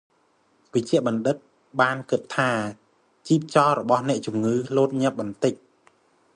[0.73, 1.35] វេជ្ជបណ្ឌិត
[1.81, 2.51] បានគិតថា
[3.27, 5.53] ជីពចររបស់អ្នកជំងឺលោតញាប់បន្តិច។